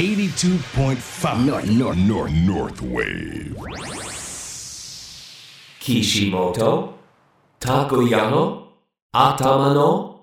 [0.00, 3.54] 82.5 North, North, North, North Wave.
[5.78, 6.94] Kishimoto
[7.60, 8.68] Takuyano
[9.12, 10.20] Atamano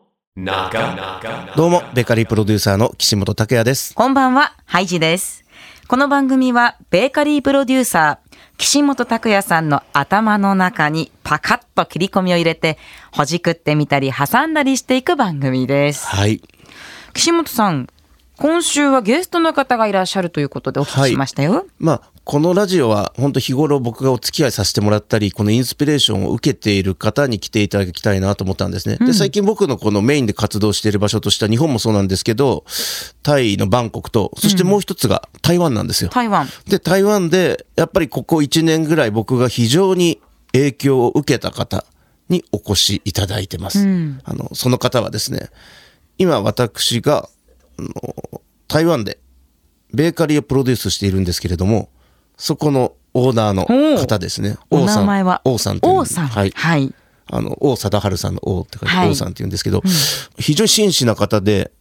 [1.55, 3.93] どうも、ベーカリープロデューサーの岸本拓也です。
[3.93, 5.43] こんばんは、ハイジです。
[5.87, 12.79] この番組は、ベーカリープロデューサー、岸本拓也さんの頭の中にパカッと切り込みを入れて、
[13.11, 16.07] ほじくってみたり挟んだりしていく番組です。
[16.07, 16.41] はい。
[17.13, 17.87] 岸本さん、
[18.37, 21.65] 今週はゲストの方がいらっしゃるということでお聞きしましたよ。
[21.79, 28.97] まあ、このラジオは本当日頃僕がお付き合いさせてもらったり、このインスピレーションを受けている方に来ていただきたいなと思ったんですね。
[28.97, 32.63] で、最近僕のこのメインで活動している場所としては日本もそうなんですけど、
[33.23, 36.11] タイのバンコクと、そしてもう一つが台湾なんですよ。
[36.11, 36.47] 台湾。
[36.67, 40.19] で、台湾で、やっぱりここ1年ぐらい僕が非常に
[40.51, 41.85] 影響を受けた方
[42.29, 43.79] にお越しいただいてます。
[44.25, 45.49] あの、その方はですね、
[46.17, 47.29] 今私が、あ
[47.79, 49.19] の台湾で
[49.93, 51.89] ベーカリーをプロデュースしているんですけれども、
[52.37, 53.65] そこのオーナーの
[53.97, 54.57] 方ですね。
[54.69, 56.27] お王さん王さん王さん。
[56.27, 56.51] はい。
[56.55, 56.93] はい。
[57.29, 59.81] あの、王貞治さんの王って書いて、はい王さんって言うんですけど、
[60.37, 61.71] 非常に真摯な方で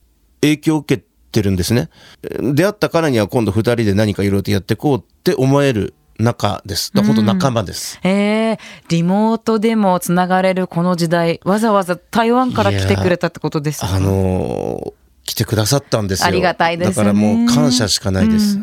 [0.41, 1.91] 影響を受けてるんですね。
[2.23, 6.91] えー出会ったからには今度二人で何かいろいろとやっていこうって思える仲です。
[6.95, 8.01] 本当仲間です。
[8.03, 13.95] えー、リモートでもつながれるこの時代、わざわざ台湾から来てくれたってことですか？
[13.95, 14.92] あのー
[15.27, 16.27] 来てくださったんですよ。
[16.27, 16.95] ありがたいですね。
[16.95, 18.59] だからもう感謝しかないです。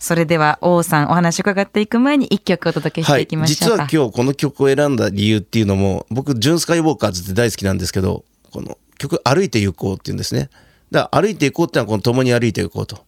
[0.00, 10.50] それでは王さんお話伺っていく前に一曲お届けしていきましょうか、実は今日この曲を選んだ理由っていうのも僕ジュン・スカイウォーカーズって大好きなんですけどこの曲「歩いて行こう」っていうんですね。
[10.90, 13.06] だから歩いて行こうってのはこの共に歩いて行こうと。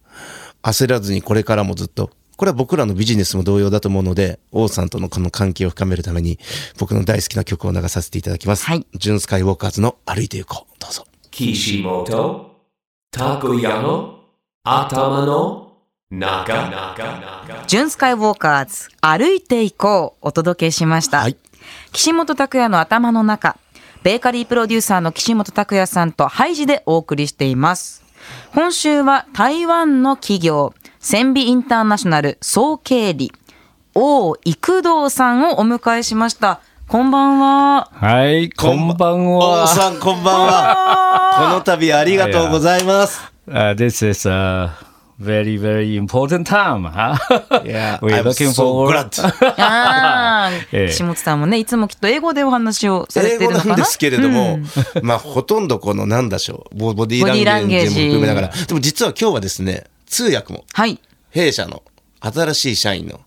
[0.63, 2.11] 焦らずにこれからもずっと。
[2.37, 6.39] これは僕らのビジネスも同様だと思うので王さんとのこの関係を深めるために
[6.77, 8.85] 僕の大好きな曲を流させていただきます、はい。
[8.95, 11.05] ジュン・スカイウォーカーズの「歩いて行こう」どうぞ
[13.11, 14.19] Kishimoto Takuyano
[14.65, 15.67] Atamano
[16.09, 17.67] Naga.
[17.67, 21.35] ジュンスカイウォーカーズ歩いていこうお届けしました、はい。
[21.91, 23.57] 岸本拓也の頭の中
[24.03, 28.01] ベーカリープロデューサーの岸本拓也さんとハイジでお送りしています。
[28.53, 33.33] 今週は台湾の企業千美インターナショナル総経理
[33.93, 36.61] 王育道さんをお迎えしました
[36.91, 39.65] こんばんははい、こんばん王は。
[39.69, 44.71] さんこんばんはこの度ありがとうございます Uh, this is a
[45.19, 46.83] very, very important time.
[46.83, 47.15] Huh?
[47.63, 49.09] Yeah, We're I'm looking so forward.
[49.09, 49.53] glad.
[49.57, 53.63] あーええ岸本さんもねいつもきっと英語でお話をされ英てるのかな？
[53.63, 54.59] 語なんですけれども、
[55.01, 61.83] まあほとんどこのなんでしょうボボディーランゲージも含めながらでも実は今日はですね通訳もはい弊社の
[62.19, 63.21] 新しい社員の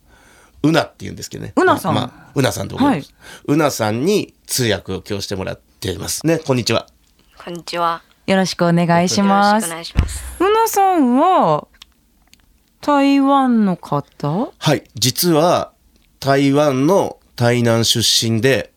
[0.65, 1.53] うなっていうんですけどね。
[1.57, 1.95] うなさん。
[1.95, 3.15] まあまあうなさんと思います、
[3.45, 6.27] うなさんに通訳を今日してもらっています。
[6.27, 6.87] ねこんにちは。
[7.45, 8.03] こんにちは。
[8.27, 10.23] よろしくお願いしよろますしくお願いします。
[10.41, 11.69] うなさんは
[12.81, 14.53] 台湾の方？
[14.59, 14.85] はい。
[14.95, 15.73] 実は
[16.21, 18.01] 台湾の台南出
[18.31, 18.73] 身で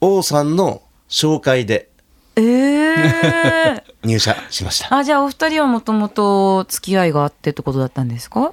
[0.00, 1.90] 王さんの紹介で
[2.36, 4.94] ええ 入社しました。
[4.96, 8.52] あじゃあお二人はもともと付き合いがあってってことだったんですか？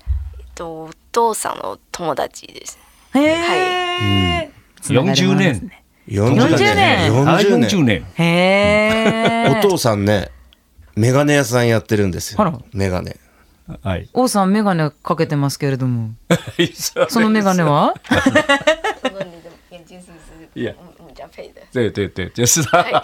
[0.56, 2.78] とお父さんの友達です。
[3.16, 5.70] へえ、つながり40もあるんです年。
[5.70, 8.06] ね40 40年あ40 40年年。
[8.16, 10.30] へえお父さんね
[10.96, 13.18] メガネ屋さんやってるんですよメガネ
[13.82, 14.10] はい。
[14.14, 16.12] 王さん眼鏡かけてますけれども
[17.10, 17.94] その眼鏡は？
[20.56, 21.62] いや、嗯，这样配的。
[21.74, 23.04] 对对对，就是他。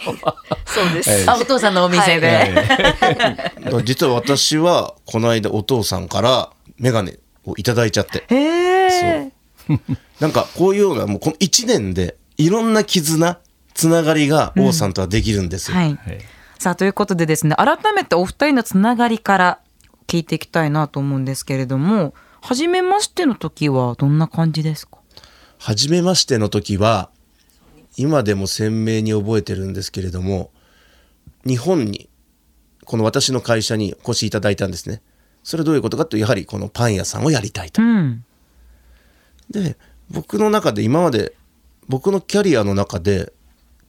[0.67, 1.27] そうです。
[1.27, 2.53] あお父さんのお店で、
[3.85, 7.17] 実は私はこの間お父さんからメガネ
[7.49, 8.25] をいただいちゃって。
[8.27, 9.31] へえ
[10.19, 13.39] なんかこういうようなもうこの1年でいろんな絆
[13.75, 15.97] つながりが王さんとはできるんですよ、はい。
[16.57, 19.59] さあということでですね改めてお二人のつながりから
[20.07, 24.97] 聞いていきたいなと思うんですけれども初めましての時はどんな感じですか？
[25.59, 27.11] 初めましての時は
[27.95, 30.51] 今でも鮮明に覚えてるんですけれども
[31.45, 32.09] 日本に
[32.85, 35.01] この私の会社にお越しいただいたんですね
[35.49, 37.81] それはどういうことかというとやはりこのパン屋さんをやりたいと。
[37.81, 38.23] うん。
[39.49, 39.77] で
[40.11, 41.33] 僕の中で今まで
[41.87, 43.33] 僕のキャリアの中で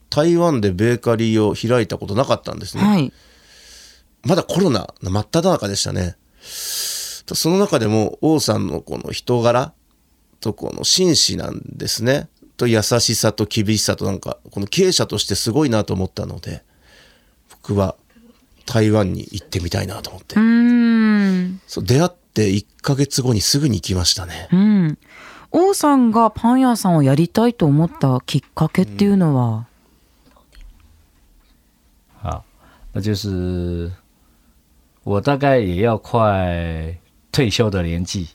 [0.09, 3.13] 台湾でベーカリーを開いたことなかったんですね、はい。
[4.23, 6.15] まだコロナの真っ只中でしたね。
[6.41, 9.71] その中でも王さんのこの人柄
[10.39, 12.27] とこの紳士なんですね。
[12.57, 16.63] と優しさと厳しさとなんかこの経営者としてすごいなと思ったので
[17.51, 17.95] 僕は
[18.71, 20.35] 台湾に行ってみたいなと思って、
[21.67, 24.47] そう出会って1ヶ月後にすぐに行きましたね。
[24.53, 24.97] うん。
[25.51, 29.67] 王さんがパン屋さんをやりたいと思ったきっかけっていうのは、
[32.23, 32.43] 好，
[32.93, 33.91] 那就是
[35.03, 36.97] 我大概也要快
[37.33, 38.29] 退休的年纪，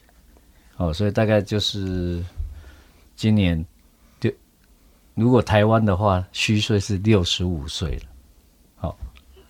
[0.77, 2.23] 哦，所以大概就是
[3.15, 3.65] 今年
[4.21, 4.31] 六，
[5.15, 8.01] 如果台湾的话，虚岁是六十五岁了。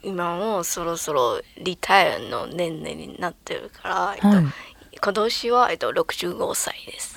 [0.02, 4.44] 今もうそろそろリタイアの年齢になってるから、えっとはい
[5.04, 7.16] 今年は、えっと、65歳です。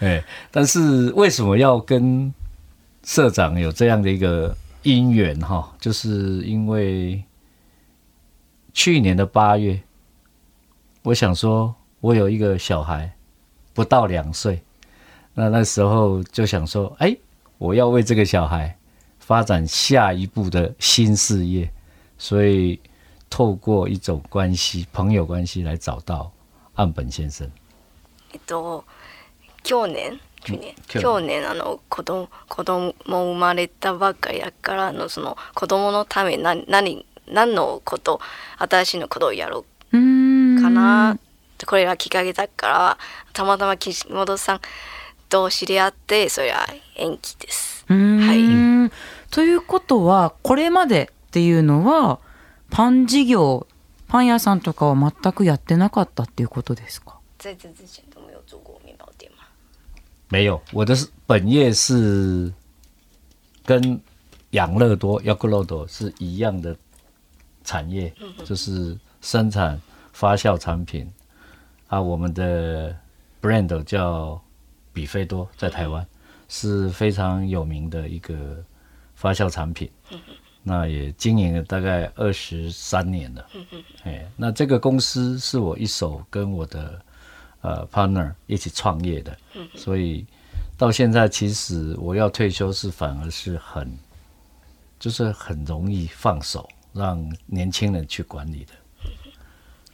[0.00, 0.22] 哎，
[0.52, 2.32] 但是为什么要跟
[3.02, 4.54] 社长有这样的一个
[4.84, 5.74] 姻缘哈？
[5.80, 7.24] 就是因为
[8.72, 9.82] 去年的八月，
[11.02, 13.12] 我想说，我有一个小孩，
[13.72, 14.62] 不到两岁，
[15.34, 17.16] 那那时候就想说，哎，
[17.58, 18.76] 我要为这个小孩
[19.25, 21.71] 发展下一步的新事业，
[22.19, 22.79] 所以
[23.27, 26.31] 透过一种关系，朋友关系来找到
[26.75, 27.49] 岸本先生。
[28.31, 28.83] えっと
[29.63, 30.19] 去年？
[30.43, 30.75] 去年？
[30.87, 31.49] 去年。
[31.49, 38.21] あの子供子供生まれたばっかりだからあのその子供のために何何何のこと
[38.59, 39.95] 新しいのことをやろう
[40.61, 41.17] かな、
[41.65, 42.97] これがきっかけだから
[43.33, 44.59] たまたま岸本さん
[45.29, 47.83] と知り合ってそれは延期です。
[47.89, 48.19] うーん。
[48.19, 48.91] はい
[49.35, 52.21] ということはこれまでっていうのは
[52.69, 53.67] パン事業
[54.07, 57.19] パン屋さんとかは全くやってなかったっていうことですか？
[57.37, 59.39] 在这之前都没有做过面包店吗？
[60.29, 62.53] 没有，我的是本业是
[63.65, 63.99] 跟
[64.51, 66.73] 养乐多 y o g o l o d 是一样的
[67.65, 68.13] 产业，
[68.45, 69.81] 就是生产
[70.13, 71.11] 发酵产品
[71.89, 72.01] 啊。
[72.01, 72.95] 我们的
[73.41, 74.41] brand 叫
[74.93, 76.07] 比菲多，在台湾
[76.47, 78.63] 是非常有名的一个
[79.14, 79.90] 发酵产品。
[80.62, 83.46] 那也经营了大概二十三年了。
[84.04, 87.00] 哎，那这个公司是我一手跟我的
[87.62, 89.34] 呃 partner 一起创业的，
[89.74, 90.26] 所以
[90.76, 93.90] 到现在其实我要退休是反而是很，
[94.98, 98.74] 就是很容易放手，让年轻人去管理的。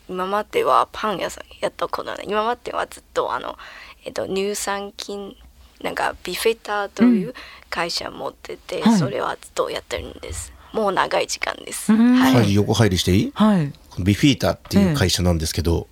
[0.08, 3.56] 今まではパン屋さんやったことない今まではずっとあの、
[4.04, 5.34] えっと、乳酸菌
[5.83, 7.33] なんかビフェターという
[7.69, 8.97] 会社持ってて、はい。
[8.97, 10.53] それはずっとやってるんです？
[10.73, 12.15] もう長い時間です、うん。
[12.15, 13.31] はい、はい、横入りしていい？
[13.33, 13.73] はい。
[13.99, 15.87] ビフィータっていう会社なんですけど、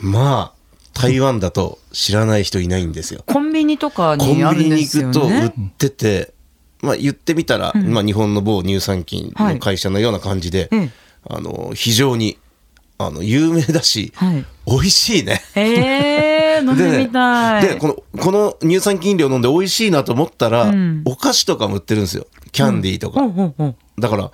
[0.00, 3.22] まあ、台湾だと知らない人いないんですよ。
[3.26, 6.32] コンビニとかコンにあるビニにんですよ行くと売っねてて、
[6.82, 10.90] まあ言ってみたら、まあ日本の某乳酸菌の会社のような感じで、ええ。
[11.28, 12.38] あの、非常に、
[13.06, 15.42] あの、有名だし、はい美味しいね。
[15.56, 22.26] えー、 飲んでみたいで、この、この乳酸菌飲料飲んで美味しいなと思ったら、うんお菓子とかも売ってるんですよ。
[22.52, 23.20] キャンディーとか。
[23.98, 24.30] だから、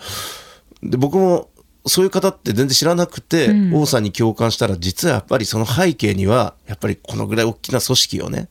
[0.82, 1.48] で僕も
[1.86, 8.48] そういう方って全然知らなくて、うん王さんに共感したら、実はやっぱりその背景には、やっぱりこのぐらい大きな組織をね、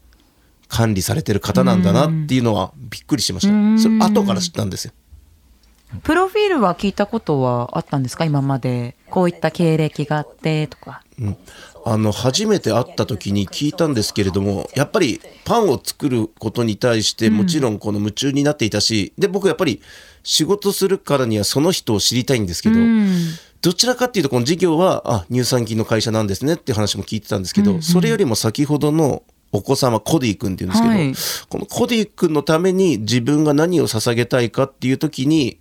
[0.68, 3.54] 管理されてる方なんだなっていうのはびっくりしました。
[3.54, 4.92] うんそれ後から知ったんですよ。
[6.04, 8.26] プロフィールは聞いたことはあったんですか？
[8.26, 11.02] 今までこういった経歴があってとか。
[11.88, 19.82] あの初めて会った時に聞いたんですけれどもやっぱりパンを作ることに対してもちろんこの夢中になっていたし、で僕やっぱり
[20.24, 23.08] 仕事するからにはその人を知りたいんですけど、うん。
[23.62, 29.24] どちらかっていうとこの事業はあ乳酸菌の会社なんですねっていう話も聞いてたんですけど、それよりも先ほどの
[29.54, 31.14] お子様コディ君っていうんですけど、はい。
[31.48, 35.60] このコディ君のために自分が何を捧げたいかっていう時に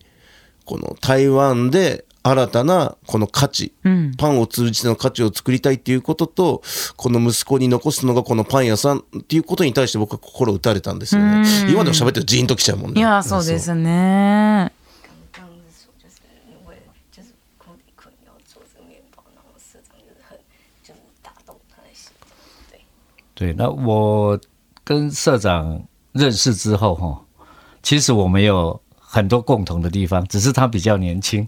[0.64, 4.14] この台湾で新たなこの価値、うん。
[4.16, 6.62] パンを通じての価値を作りたいっていうことと
[6.96, 11.42] この息子に残すのがこのパン屋さんっていうことに対して僕は心打たれたんですよね。
[11.64, 11.70] うん。
[11.70, 12.98] 今でも喋ってるとジーンときちゃうもんね。
[12.98, 14.72] いやそうですね。
[15.32, 16.76] 刚刚是说，就是因为
[17.12, 20.38] 就是库里坤要做这个面包，然后社长就是很
[20.82, 22.10] 就是打动他的心，
[22.70, 22.80] 对。
[23.34, 24.40] 对，那我
[24.82, 27.20] 跟社长认识之后哈，
[27.82, 28.80] 其实我们有
[29.14, 31.46] 很多共同的地方，只是他比较年轻。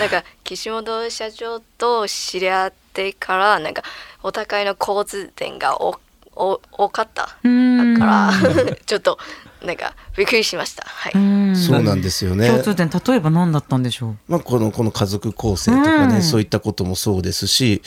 [0.00, 3.84] なんか岸本社長と知り合ってからなんか
[4.20, 6.00] お互いの交通点がお
[6.34, 8.32] お多かったから
[8.84, 9.16] ちょっと
[9.64, 10.84] なんかびっくりしました。
[10.84, 11.12] はい。
[11.52, 11.56] うん。
[11.56, 12.48] そうなんですよね。
[12.48, 14.16] 共通点例えば何だったんでしょう？
[14.28, 16.22] まあ、このこの家族構成とかね、うん。
[16.22, 17.82] そういったこともそうですし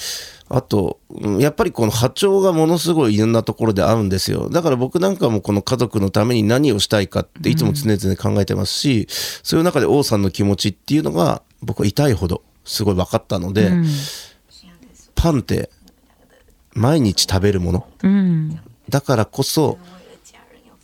[0.50, 4.50] あとうんやっぱりこの波長がものすごいいろんなところで合うんですよ。
[4.50, 9.08] だから僕なんかもこの家族のために何をしたいかっていつも常々考えてますし、
[9.44, 13.88] そういう中で王さんの気持ちっていうのが僕は痛いほどすごい分かったので、うん。
[15.16, 15.70] パンって
[16.74, 17.88] 毎日食べるもの。
[18.04, 18.60] うん。
[18.90, 19.80] だからこそ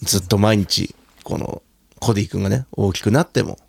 [0.02, 1.62] ずっと毎日この
[2.02, 3.60] コディ君がね大きくなっても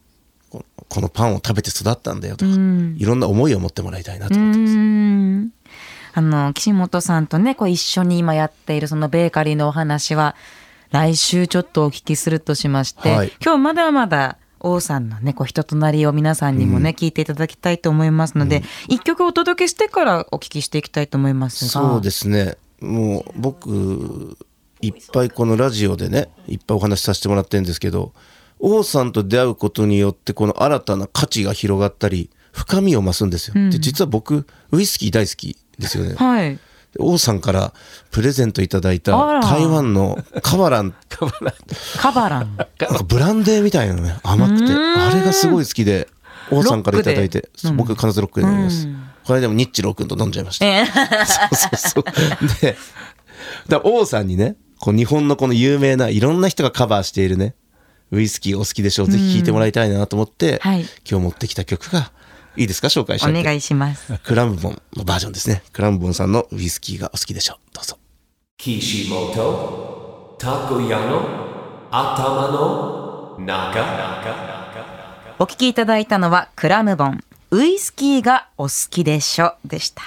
[0.51, 2.97] このパンを食べて育ったんだよとか、うん。
[2.99, 4.75] いろんな思いを持ってもらいたいなとう思ってます。
[4.75, 5.53] ん。
[6.15, 10.35] あの岸本さんとねこう一緒に今やっているそのベーカリーのお話は
[10.91, 13.33] 来週ちょっとお聞きするとしまして、はい。
[13.43, 21.71] 今日まだまだ王さんのね、こう人となりを皆さんにもね、聞いていただきたいと思いますので、一、曲お届けしてからお聞きしていきたいと思いますが。
[21.71, 22.57] そうですね。
[22.81, 24.37] もう僕
[24.83, 28.13] いっぱいこのラジオでねいっぱいお話しさせてもらってるんですけど
[28.59, 36.15] 王さんと出会うことによってこの新たな価値が広がったり深みを増すんですよ、で実は僕ウイスキー大好きですよね。
[36.15, 36.59] はい。
[36.99, 37.73] 王さんから
[38.11, 40.95] プレゼントいただいた台湾の カバラン。
[41.97, 42.57] カバラン。
[42.79, 44.73] なんかブランデーみたいなのね甘くて。
[44.73, 46.09] あれがすごい好きで
[46.51, 48.87] 王さんからいただいて、そう僕必ずロックで飲みます、
[49.25, 50.85] これでもニッチロー君と飲んじゃいました、え。
[50.87, 52.05] そうそうそう。
[52.61, 52.77] で
[53.69, 57.55] だから王さんにねこう日本のこの有名ないろんな人がカバーしているね
[58.11, 60.81] ウイスキーお好きでしょうぜひ聴いてもらいたいなと思って、はい。
[61.09, 62.11] 今日持ってきた曲が
[62.57, 62.89] いいですか？
[62.89, 63.31] 紹介して。
[63.31, 64.13] お願いします。
[64.25, 65.63] クラムボンのバージョンですね。
[65.73, 67.57] クラムボンさんのウイスキーがお好きでしょう。
[67.73, 67.97] どうぞ。
[68.59, 73.85] Kishimoto Takoyano Atama no Naka
[75.39, 77.25] お聞きいただいたのはクラムボン。
[77.53, 80.03] ウイスキーがお好きでしょでした。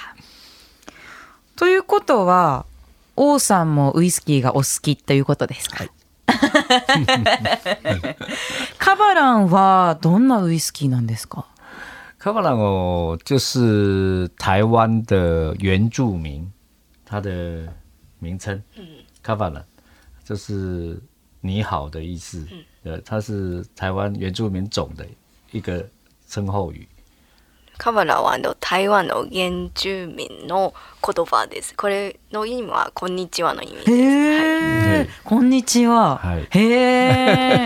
[1.56, 2.66] ということは
[3.16, 5.84] 王さんもウイスキーがお好きということですか、
[8.78, 11.44] カバランはどんなウイスキーなんですか？
[12.18, 16.50] 科巴朗哦，就是台湾的原住民，
[17.04, 17.72] 它的
[18.18, 18.60] 名称，
[19.22, 19.62] 卡巴朗，
[20.24, 21.00] 就是
[21.40, 22.44] 你好的意思，
[22.82, 25.06] 呃，它是台湾原住民种的
[25.52, 25.86] 一个
[26.28, 26.88] 称后语。
[27.78, 31.74] カバラはあの台湾の原住民の言葉です。
[31.74, 33.90] これの意味はこんにちはの意味です。
[33.90, 36.48] へえ、こんにちは、はい。
[36.50, 36.70] へ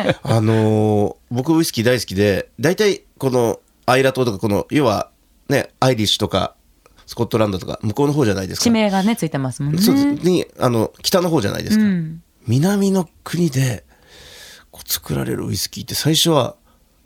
[0.08, 5.10] え あのー僕ウイスキー大好きで大体このアイラ島とかこの要は
[5.48, 6.54] ねアイリッシュとか
[7.06, 8.64] スコットランドとか向こうの方じゃないですか。
[8.64, 9.80] 地名がねついてますもんね。
[9.80, 10.06] そうです。
[10.26, 12.22] にあの北の方じゃないですか、うん。
[12.46, 13.84] 南の国で
[14.72, 16.56] こう作られるウイスキーって最初は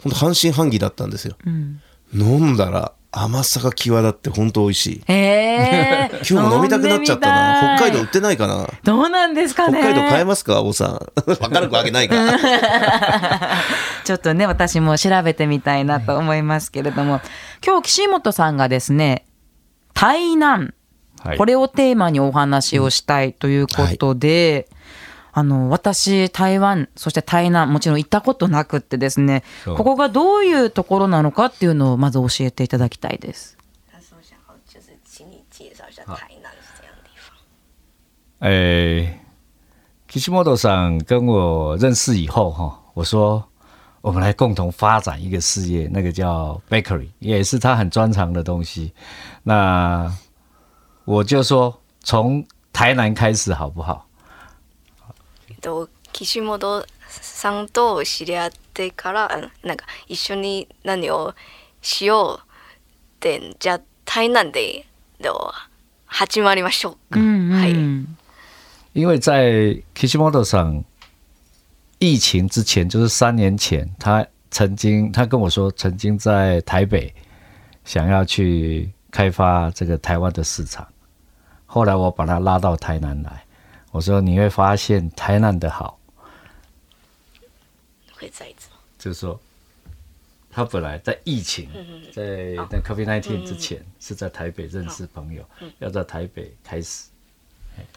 [0.02, 1.80] 本当半信半疑だったんですよ、ん
[2.12, 5.02] 飲んだら甘さが際立って本当美味しい。
[5.06, 7.76] へえ 今日も飲みたくなっちゃったな。
[7.76, 8.68] 北海道売ってないかな。
[8.82, 9.78] どうなんですかね。
[9.78, 11.12] 北海道買えますか王さん。
[11.24, 12.16] 分からくわけないか。
[14.04, 17.20] ちょっとね私も調べてみたいなと思いますけれども、
[17.64, 19.24] 今日岸本さんがですね
[19.94, 20.74] 台南。
[21.22, 21.38] はい。
[21.38, 24.68] これをテーマにお話をしたいということで、
[25.36, 33.58] あの私台湾そして台南もちろん行ったことなくってですねここがどういうところなのかっていうのをまず教えていただきたいです。
[33.90, 37.34] 他说想要就是请你介绍一下台南是这样的地方。
[38.48, 39.18] 诶
[40.08, 43.44] ，Kishimoto さん跟我认识以后哈，我说
[44.02, 48.92] 我们来共同发展一个事业，那个叫 bakery，也是他很专长的东西。
[49.42, 50.08] 那
[51.04, 54.06] 我就说从台南开始好不好？
[55.64, 61.34] と岸本さんと知り合ってからなんか一緒に何を
[61.80, 64.84] しようってじゃあ台南で
[65.18, 65.54] では
[66.04, 67.18] 始まりましょうか。
[67.18, 67.72] うんうんはい。
[68.92, 70.84] 因为在 Kishimoto 上
[71.98, 77.12] 疫情之前，就是三年前，他曾经他跟我说，曾经在台北
[77.84, 80.86] 想要去开发这个台湾的市场。
[81.66, 83.44] 后来我把他拉到台南来，
[83.93, 85.97] 我说你会发现台南的好，
[88.13, 89.39] 会再一次吗就是说
[90.51, 91.69] 他本来在疫情，
[92.11, 95.43] 在那 COVID 1 9之前是在台北认识朋友，
[95.79, 97.09] 要在台北开始。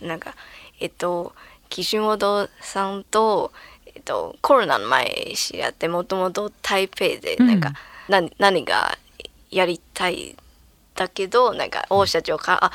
[0.00, 0.34] なんか
[0.78, 1.32] えっと
[1.68, 3.52] 岸本さんと
[3.86, 7.72] えっとコロナの前知り合ってもともと台北でなんか、
[8.08, 8.96] 何何が
[9.50, 10.36] やりたい
[10.94, 12.72] だけどなんか大社長から、あ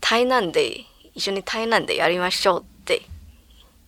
[0.00, 3.02] 台南で 一緒に台南でやりましょうって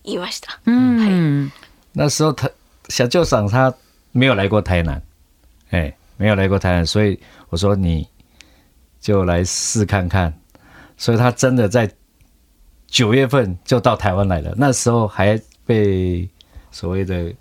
[0.04, 0.60] 言いました。
[0.66, 1.52] うん、
[1.94, 2.50] 那时候他
[2.88, 3.74] 小舅长他
[4.12, 5.00] 没有来过台南，
[5.70, 8.08] 哎，没有来过台南，所以我说你
[9.00, 10.32] 就来试看看，
[10.96, 11.90] 所以他真的在
[12.86, 16.28] 九月份就到台湾来了，那时候还被
[16.70, 17.32] 所谓的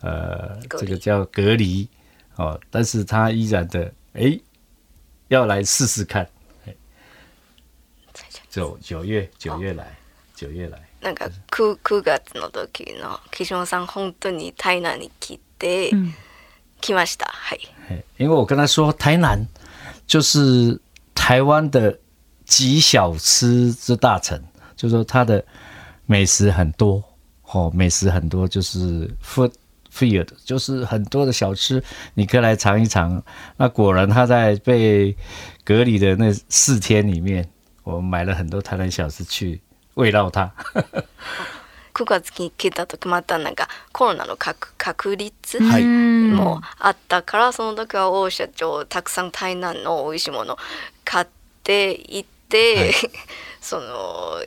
[0.00, 1.88] 呃隔离这个叫隔离
[2.36, 4.38] 哦，但是他依然的哎
[5.28, 6.28] 要来试试看，哎
[8.52, 9.96] 九九月九月来
[10.34, 10.78] 九月来。
[11.00, 15.90] なんか 9, 9月の時の岸本さん本当に台南に来て、
[16.80, 17.26] 来ました。
[17.28, 17.60] はい。
[17.88, 19.46] 嘿因为我跟他说，台南
[20.06, 20.80] 就是
[21.14, 21.98] 台湾的
[22.44, 24.42] 极小吃之大城，
[24.76, 25.44] 就说它的
[26.06, 27.02] 美食很多
[27.44, 29.52] 哦，美食很多，就是 food
[29.92, 31.82] field，就是很多的小吃，
[32.14, 33.22] 你可以来尝一尝。
[33.56, 35.16] 那果然他在被
[35.64, 37.48] 隔离的那四天里面，
[37.83, 39.61] 我买了很多台南小吃去
[39.95, 40.51] 慰劳他。
[41.93, 45.85] 9月に来た時またなんかコロナの確確率はい。
[45.85, 50.57] もあったからその時は王社長たくさん台南の美味しいもの
[51.05, 51.27] 買っ
[51.63, 52.91] ていって、
[53.61, 54.43] その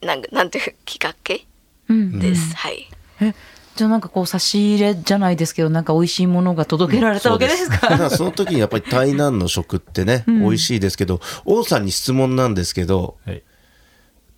[0.00, 1.44] なんかなんていうきっかけ？
[1.88, 2.20] うん。
[2.20, 2.88] です、はい。
[3.20, 3.34] え
[3.76, 7.88] じゃあなんかこう差し入れじゃないですけどなんか美味しいものが届けられたわけですか？
[7.90, 13.42] だからその時にやっぱり台南の食ってね、美味しいですけど王さんに質問なんですけどはい。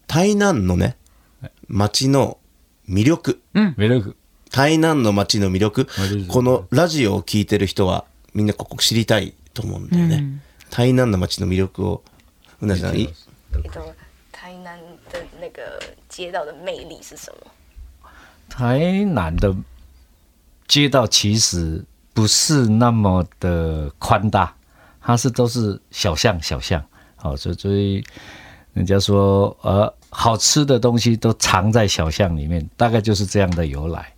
[0.07, 0.97] 台南のね
[1.69, 2.39] 街の
[2.89, 3.41] 魅力。
[3.55, 4.17] 魅力。
[4.51, 5.89] 台南の街の魅力。
[6.29, 10.25] このラジオを聞いてる人はみんなここ知りたいと思うんだよね、
[10.71, 12.03] 台南の街の魅力を
[12.61, 13.13] うなぎさんい？
[13.55, 13.93] えっと
[14.33, 14.79] 台南
[15.11, 15.63] 的那个
[16.09, 17.51] 街道的魅力是什么？
[18.50, 19.56] 台南的
[20.68, 24.54] 街道其实不是那么的宽大，
[25.02, 26.84] 它是都是小巷小巷，
[27.16, 28.04] 好，所以所以
[28.74, 34.14] 人家说呃，好吃的东西都藏在小巷里面，大概就是这样的由来。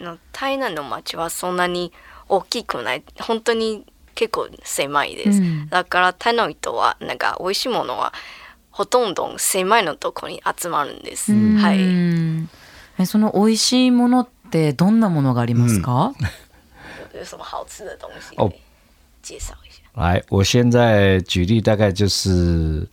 [0.00, 1.92] の台南の街はそんなに
[2.28, 8.12] 大きくない本当に結構狭いです、うんだから台南の人はなんか美味しいものは
[8.70, 12.48] ほとんど狭いのとこに集まるんです、はういん
[12.98, 16.12] えその美味しいものってどんなものがありますか、
[17.14, 18.52] 有什么好吃的东西哦
[19.22, 22.86] 介绍一下来，我现在举例，大概就是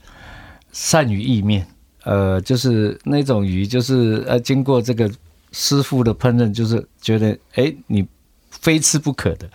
[0.73, 1.65] 鳝鱼意面，
[2.03, 5.09] 呃，就是那种鱼，就是呃，经过这个
[5.51, 8.07] 师傅的烹饪，就是觉得哎，你
[8.49, 9.49] 非吃不可的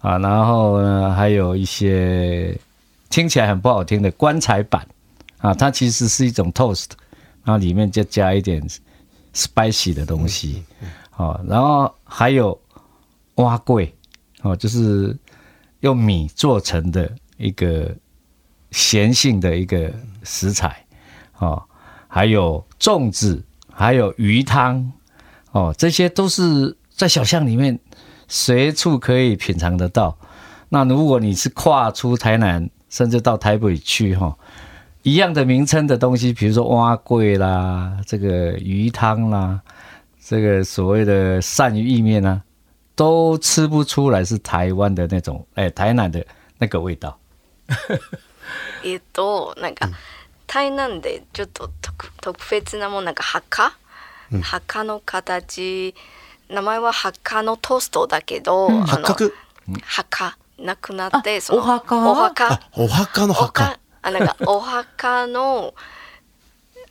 [0.00, 0.18] 啊。
[0.18, 2.58] 然后呢，还有一些
[3.08, 4.86] 听起来很不好听的棺材板
[5.38, 6.90] 啊，它其实是一种 toast，
[7.44, 8.62] 然后里面就加一点
[9.35, 10.63] Spicy 的东西，
[11.17, 12.59] 哦，然后还有
[13.35, 13.93] 蛙桂，
[14.41, 15.15] 哦，就是
[15.81, 17.93] 用米做成的一个
[18.71, 20.83] 咸性的一个食材，
[21.37, 21.61] 哦，
[22.07, 24.91] 还有粽子，还有鱼汤，
[25.51, 27.77] 哦，这些都是在小巷里面
[28.27, 30.17] 随处可以品尝得到。
[30.69, 34.35] 那如果你是跨出台南，甚至到台北去，哈、
[35.04, 39.60] 一样的名称的东西，比如说蛙桂啦，这个鱼汤啦，
[40.22, 42.42] 这个所谓的鳝鱼意面啊，
[42.94, 46.24] 都吃不出来是台湾的那种，哎，台南的
[46.58, 47.18] 那个味道。
[48.82, 49.88] えっとなんか、
[50.46, 53.72] 台南でちょっと特特別なもんなんか墓、
[54.42, 55.94] 墓の形
[56.48, 59.30] 名前は墓のトーストだけど、あの八角
[59.82, 65.73] 墓なくなってあそのお墓お墓あお墓のお墓墓 あなんか お墓の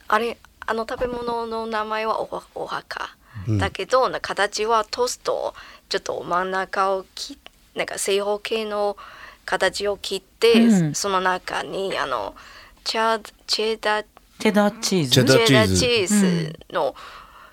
[0.09, 3.17] あれあの食べ物の名前はおお墓、
[3.49, 5.55] だけどな形はトースト
[5.89, 7.39] ちょっと真ん中を切
[7.75, 8.97] なんか正方形の
[9.45, 10.95] 形を切って、うん。
[10.95, 12.35] その中にあの
[12.83, 15.11] チャチェダチェダーチーズ？
[15.11, 16.59] チェダーチーズ。
[16.71, 16.95] の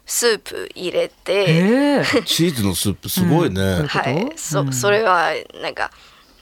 [0.05, 5.91] スープ入れて、ええチーズのスープすごいね、はい、そそれはなんか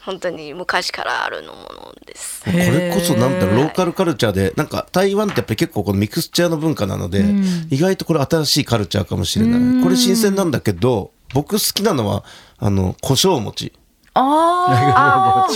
[0.04, 2.44] 本当に昔からあるのものです。
[2.44, 7.24] これこそなんだローカルカルチャーでなんか台湾ってやっぱり結構このミクスチャーの文化なので、
[7.70, 9.82] 意外とこれ新しいカルチャーかもしれない。
[9.82, 12.24] これ新鮮なんだけど僕好きなのは
[12.58, 13.72] あの胡椒餅。
[14.14, 15.46] あ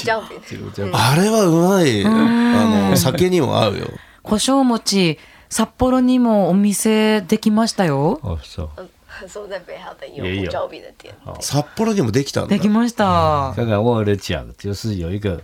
[0.92, 2.04] あれはうまい。
[2.04, 3.86] あの酒にも合うよ。
[3.92, 5.18] あ胡椒餅
[5.50, 8.20] 札幌にもお店できましたよ
[9.24, 9.32] 哦，是。
[9.32, 11.14] そう在北海的有也有胡椒饼的店。
[11.40, 12.48] 札幌にもできたんだ。
[12.48, 13.54] できました。
[13.56, 15.40] 刚刚忘了讲，就是有一个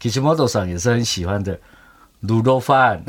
[0.00, 1.58] Kishimoto 上也是很喜欢的
[2.24, 3.02] 卤肉饭，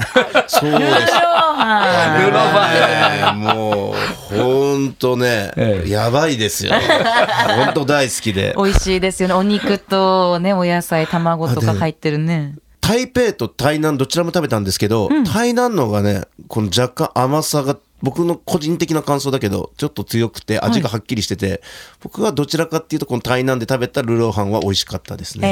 [0.48, 1.14] そうです。
[1.14, 2.72] はい卤肉饭。
[3.12, 3.96] ねもう
[4.36, 5.90] ほんとねええ。
[5.90, 6.74] やばいですよ。
[6.74, 8.54] ほんと大好きで。
[8.58, 9.36] 美味しいですよね。
[9.36, 12.56] お肉とねお野菜卵とか入ってるね。
[12.80, 21.62] 台北と台南どちらも食べたんですけど、台南のがねこの若干甘さが僕の個人的な感想だけどちょっと強くて味がはっきりしてて、
[22.02, 25.52] 僕はどちらかっていうとこの台南で食べたルローハンは美味しかったですね、え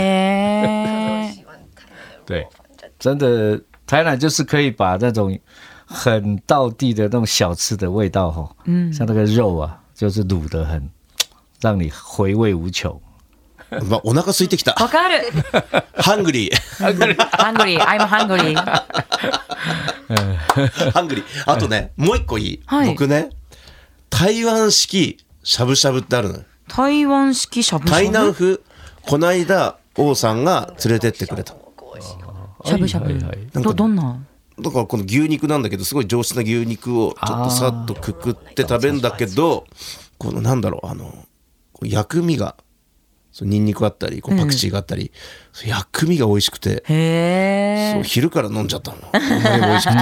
[1.38, 1.46] え
[2.26, 2.48] 对，
[3.00, 5.38] 真的，台南就是可以把那种
[5.86, 10.90] 很道地的那种小吃的味道哈，嗯，像那个肉啊，就是卤的很，
[11.60, 13.02] 让你回味无穷。
[13.88, 14.74] まあお腹空いてきた。
[14.74, 15.22] わかる。
[15.96, 17.08] hungry hung
[17.66, 18.56] ry I'm hungry
[20.92, 22.90] hungry あとねもう一個いい、はい。
[22.90, 23.30] 僕ね
[24.10, 26.44] 台湾式しゃぶしゃぶってあるのよ。
[26.68, 28.02] 台湾式しゃぶしゃぶ？
[28.02, 28.60] 台南風
[29.04, 31.54] こないだ王さんが連れてってくれた。
[32.66, 33.06] しゃぶしゃぶ。
[33.06, 34.20] はいはいどどんな？
[34.60, 39.66] だからこの牛肉なんだけどすごい上質な牛肉をちょっとさっとくくって食べるんだけど
[40.18, 41.14] このなんだろうあの
[41.82, 42.56] 薬味が
[43.32, 45.12] そうニンニクあったりこうパクチーがあったり、
[45.54, 46.84] そう薬味が美味しくて、
[47.94, 48.98] そう昼から飲んじゃったの。
[49.14, 50.00] 美味しくて。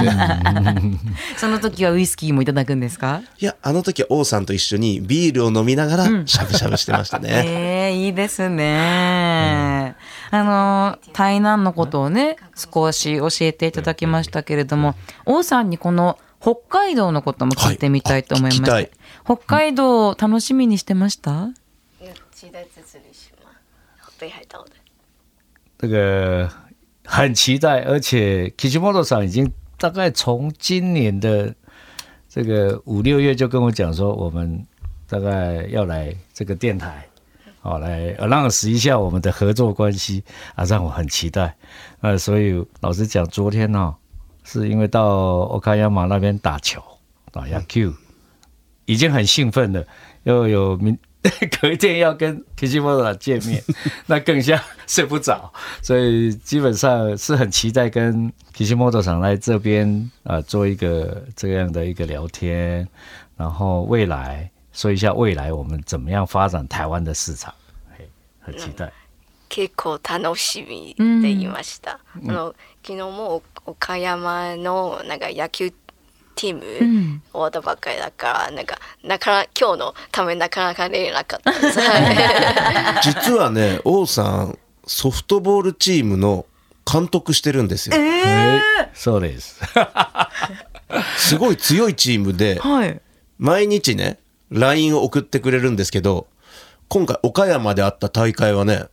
[1.36, 3.22] その時はウイスキーもいただくんですか？
[3.38, 9.94] いやあの時は王さんと一緒にビールを飲みながらしゃぶしゃぶしてましたね、 ええいいですね。
[10.30, 14.94] あの台南のことをね少し教えていただきましたけれども、
[15.26, 18.70] 王さんにこの北海道のことも聞いてみたいと思います。
[18.70, 18.90] はい。
[19.24, 21.48] 北海道楽しみにしてました？
[22.40, 23.17] 期待在这里是吗？
[24.18, 24.72] 北海道的。
[25.78, 26.50] 这个
[27.04, 31.54] 很期待，而且 Kishimoto 上已经大概从今年的
[32.28, 34.66] 这个五六月就跟我讲说，我们
[35.08, 37.06] 大概要来这个电台，
[37.60, 40.24] 好、来 announce 一下我们的合作关系
[40.56, 41.56] 啊，让我很期待。
[42.00, 43.94] 呃，所以老实讲，昨天呢、
[44.42, 46.82] 是因为到 Okayama 那边打球
[47.30, 47.94] 打 yaq
[48.84, 49.86] 已经很兴奋了，
[50.24, 50.98] 又有明
[51.61, 53.63] 隔一天要跟 Kishimoto 见面，
[54.07, 55.51] 那更像睡不着，
[55.81, 62.87] 所以基本上是很期待跟 Kishimoto 厂来这边啊、呃做一个这样的一个聊天，
[63.37, 67.53] 然后未来说一下未来我们怎么样发展台湾的市场，
[67.97, 68.09] 嘿，
[68.41, 68.91] 很期待。
[69.49, 71.99] 結構楽しみでいました。
[72.27, 75.71] あの昨日も岡山のなんか野球
[76.38, 81.80] チーム終わったばっかりだから、なんかなかな今日のためなかなか出れなかったです。
[81.80, 86.46] はい実はね王さんソフトボールチームの
[86.90, 88.60] 監督してるんですよ哎，
[88.94, 89.60] そうです。
[91.18, 93.00] すごい強いチームではい。
[93.38, 94.18] 毎日ね
[94.50, 96.26] LINE を送ってくれるんですけど
[96.88, 98.84] 今回岡山であった大会はね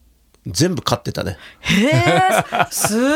[0.46, 1.94] 全部勝ってたねへえ、
[2.70, 3.08] すご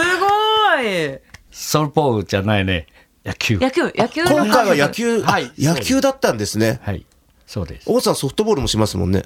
[0.81, 1.19] い。
[1.51, 2.87] ソフトボールじゃないね。
[3.25, 3.57] 野球。
[3.57, 5.51] 野球野球の今回は野球、あはい。
[5.57, 6.79] 野球だったんですね。
[6.83, 7.05] はい、
[7.45, 7.89] そうです。
[7.89, 9.23] 王さんソフトボールもしますもんね。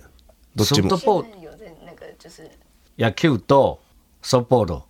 [0.55, 0.89] どっちも。
[0.89, 1.43] ソフトボール
[2.97, 3.81] 野球と
[4.21, 4.83] ソフトボール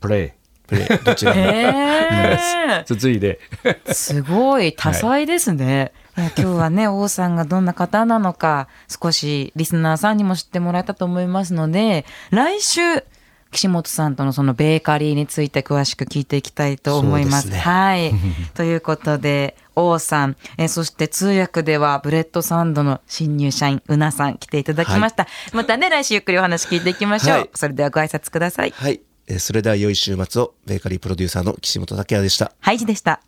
[0.00, 1.40] プレプレーどちらも。
[1.40, 2.82] へえ。
[2.82, 3.40] ー続いて。
[3.92, 5.92] すごい多才ですね。
[6.16, 12.80] いや今日はね王さんがどんな方なのか少しリスナーさんにも知ってもらえたと思いますので来週
[13.50, 17.48] 岸本さんとのそのベーカリーについて詳しく聞いていきたいと思います。
[17.48, 18.12] すねはい。
[18.54, 25.26] ということで王さんえそして通訳ではブレッドサンドの新入社員うなさん来ていただきました。
[25.52, 27.38] またね来週ゆっくりお話聞いていきましょう。
[27.38, 28.72] はいそれではご挨拶ください。
[28.76, 33.20] はい、えーそれでは良い週末をベーカリープロデューサーの岸本拓也でしたハイジでした。